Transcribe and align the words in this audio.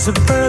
Fields 0.00 0.39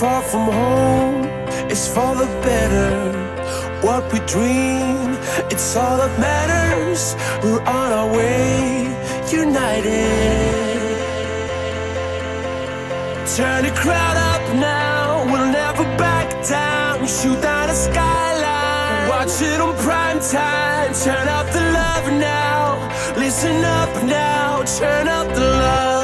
far 0.00 0.22
from 0.22 0.46
home, 0.50 1.24
it's 1.70 1.86
for 1.86 2.16
the 2.16 2.26
better. 2.42 3.12
What 3.80 4.02
we 4.12 4.18
dream, 4.26 5.14
it's 5.52 5.76
all 5.76 5.98
that 5.98 6.18
matters. 6.18 7.14
We're 7.44 7.62
on 7.62 7.92
our 7.92 8.08
way, 8.16 8.90
united. 9.30 10.64
Turn 13.36 13.62
the 13.64 13.70
crowd 13.82 14.16
up 14.32 14.44
now, 14.56 15.24
we'll 15.30 15.52
never 15.52 15.84
back 15.96 16.28
down. 16.44 17.06
Shoot 17.06 17.40
down 17.40 17.68
the 17.68 17.74
skyline, 17.74 19.08
watch 19.08 19.40
it 19.42 19.60
on 19.60 19.76
prime 19.76 20.18
time. 20.18 20.92
Turn 21.04 21.28
up 21.28 21.46
the 21.52 21.64
love 21.80 22.06
now, 22.18 22.62
listen 23.16 23.64
up 23.64 23.92
now, 24.02 24.64
turn 24.64 25.06
up 25.06 25.28
the 25.34 25.40
love. 25.40 26.03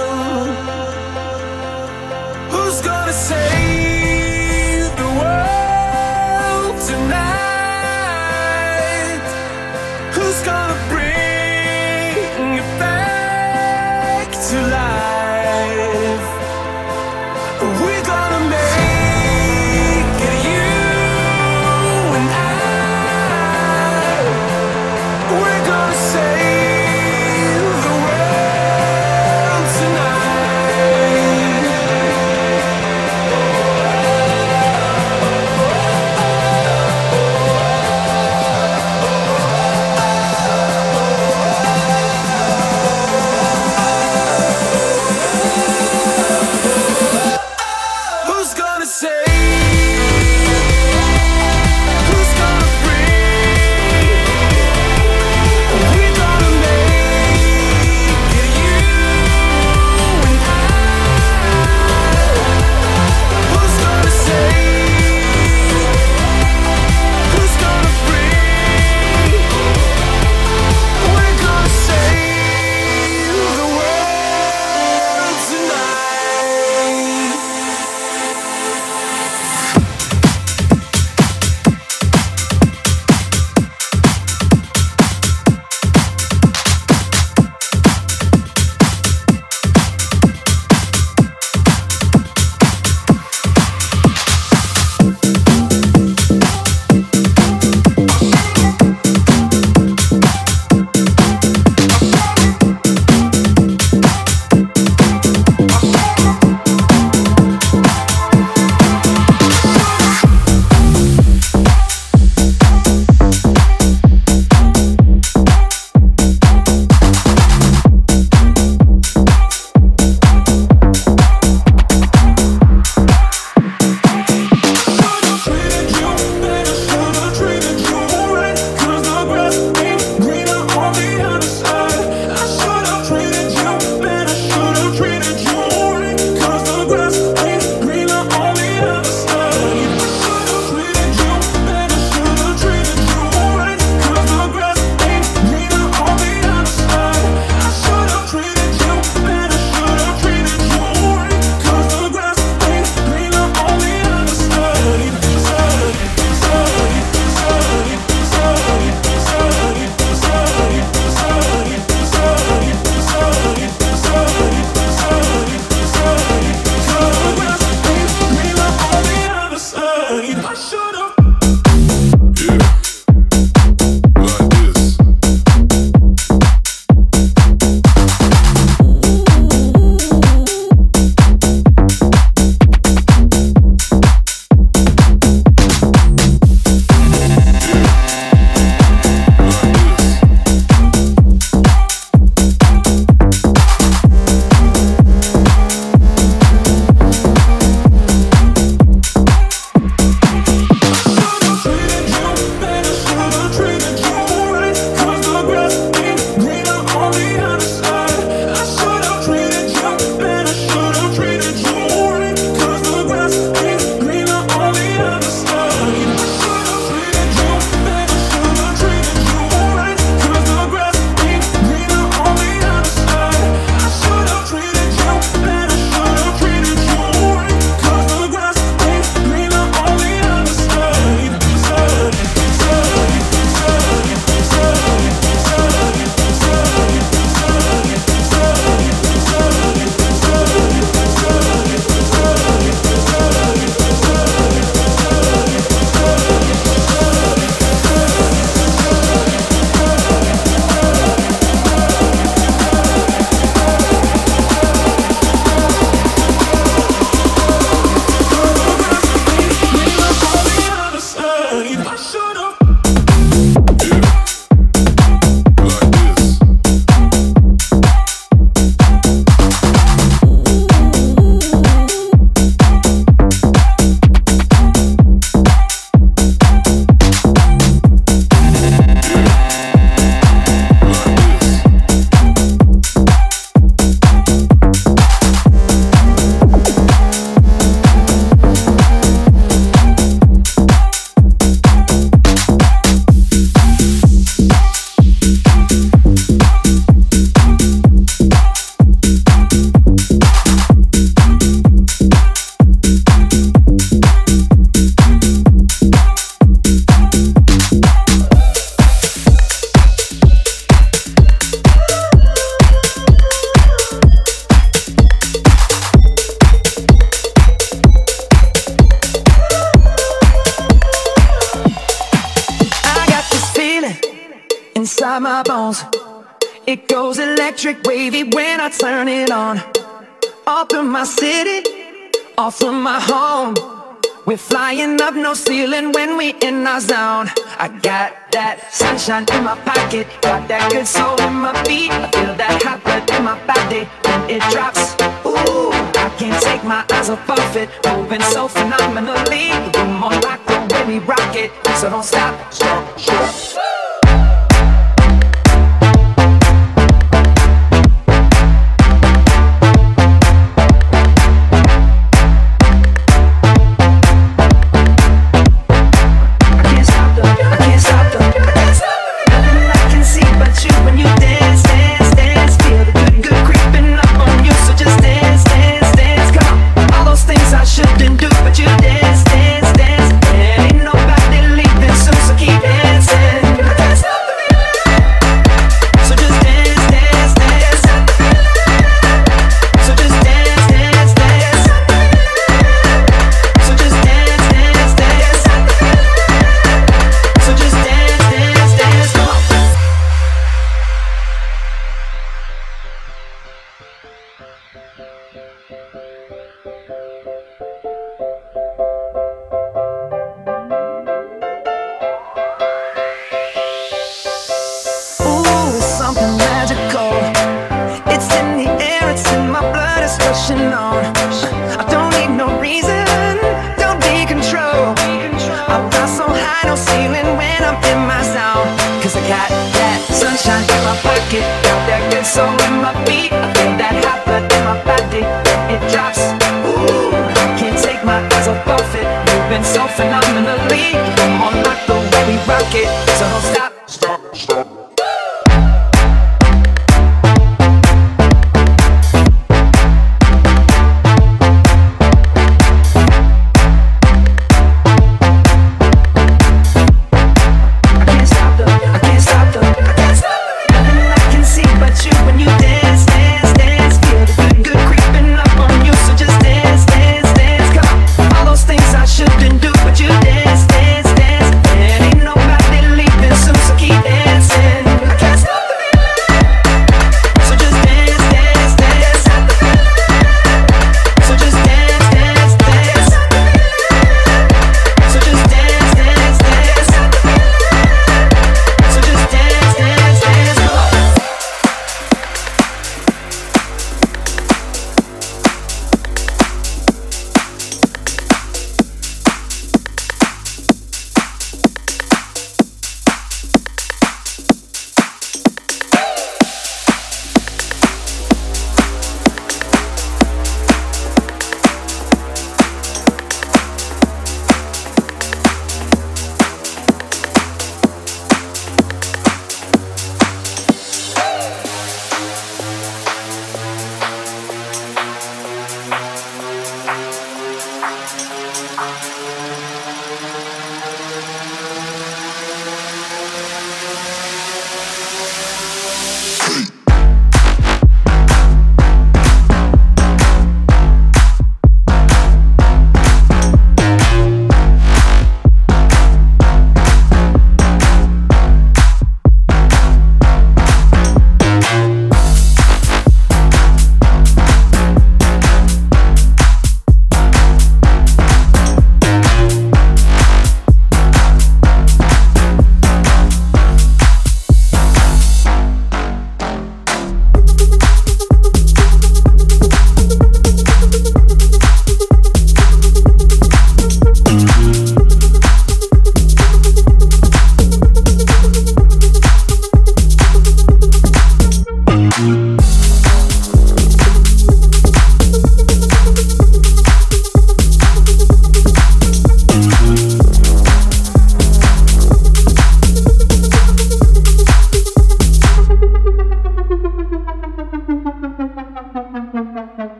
when 344.05 344.31
it 344.31 344.43
drops. 344.51 344.95
Ooh, 345.27 345.71
I 345.73 346.13
can't 346.19 346.43
take 346.43 346.65
my 346.65 346.85
eyes 346.91 347.11
off 347.11 347.29
of 347.29 347.57
it. 347.57 347.69
Moving 347.87 348.23
so 348.23 348.49
phenomenally. 348.49 349.51
Come 349.73 350.01
more 350.01 350.11
rock 350.21 350.41
the 350.47 350.75
way 350.75 350.85
we 350.87 350.99
rock 351.05 351.35
it. 351.35 351.51
So 351.77 351.91
don't 351.91 352.05
stop. 352.05 352.53
Stop, 352.53 352.99
stop. 352.99 353.80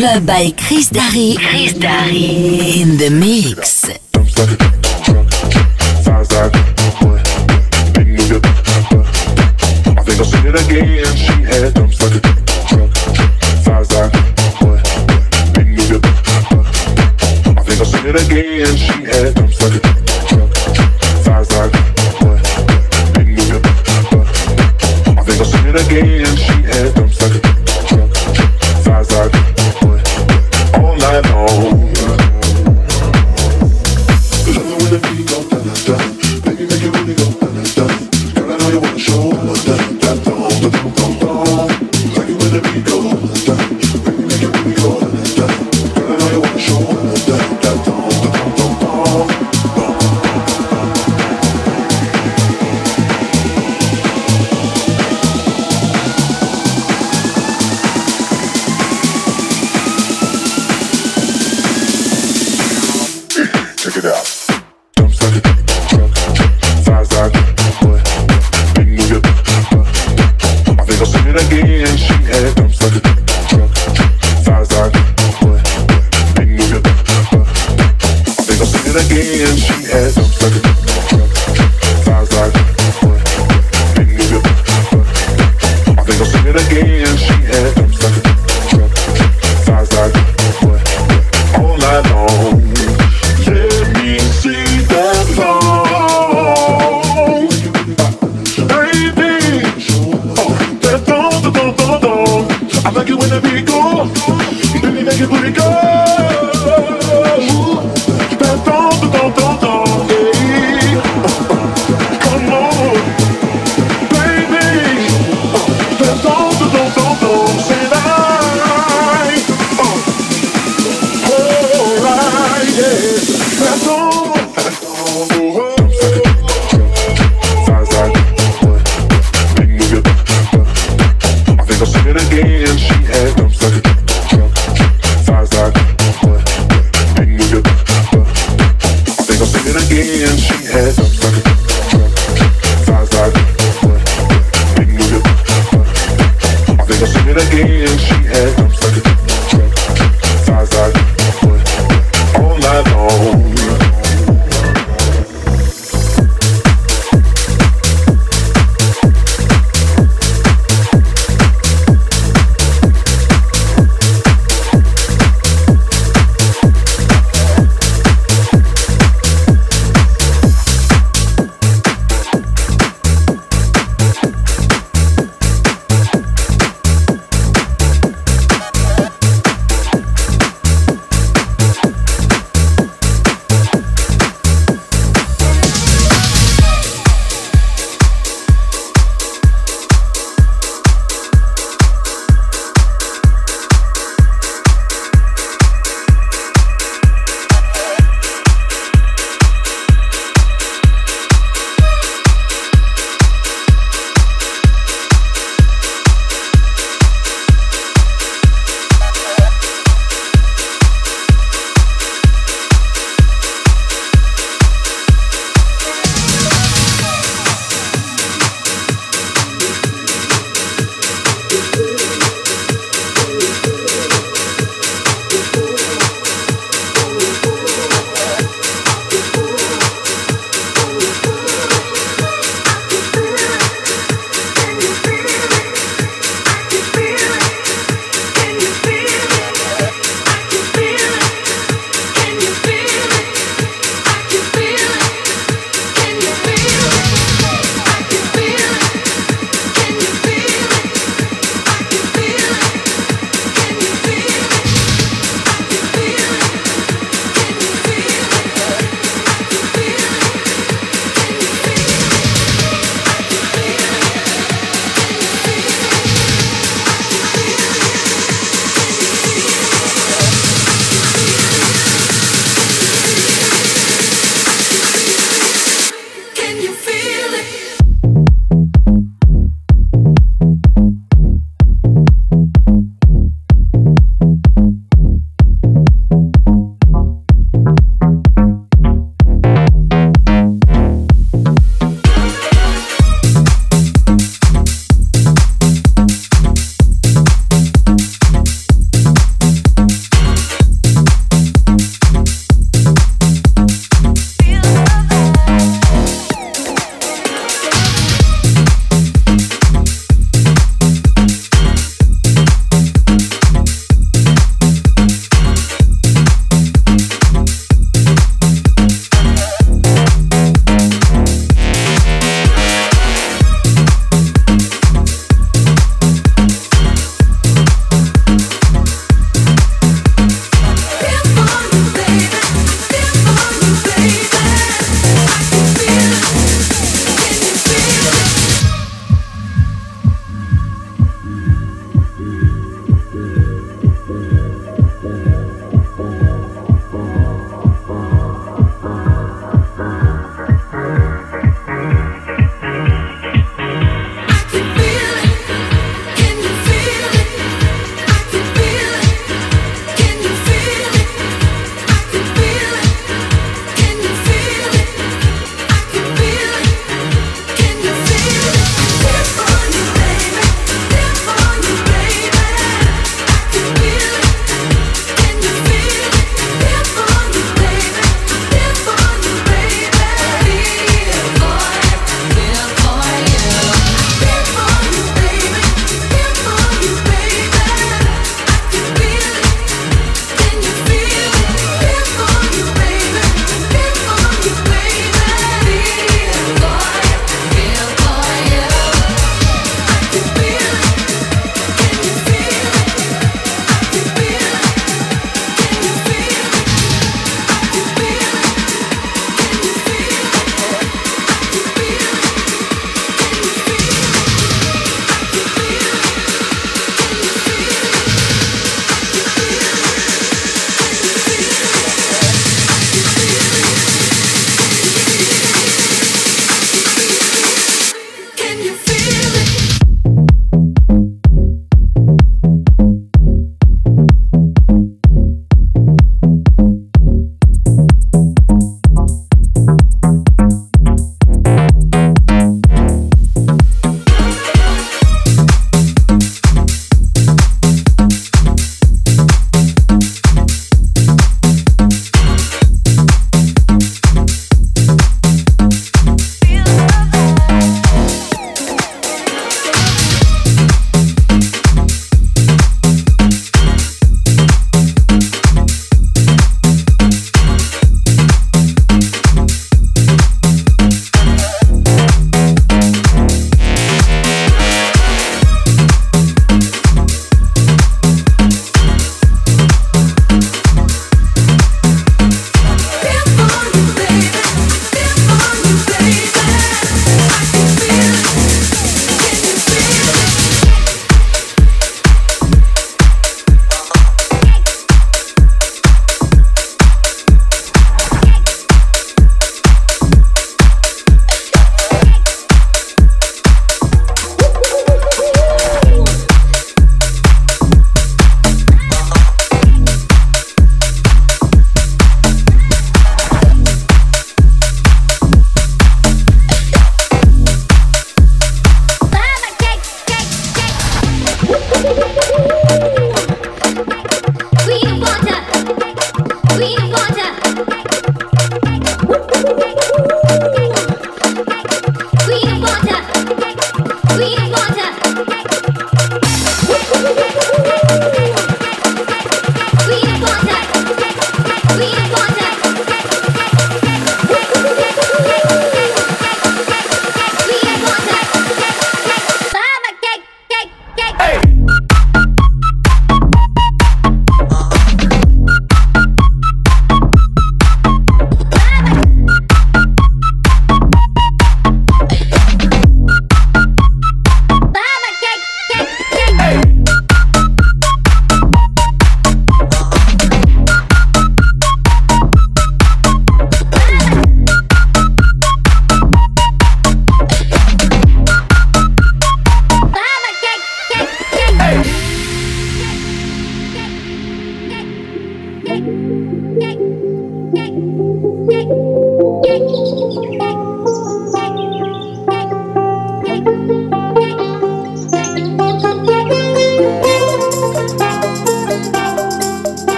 Club 0.00 0.24
by 0.24 0.50
Chris 0.56 0.88
Darry. 0.88 1.34
Chris 1.36 1.74
Darry 1.74 2.80
in 2.80 2.96
the 2.96 3.10
mix. 3.10 4.79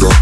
rock 0.00 0.21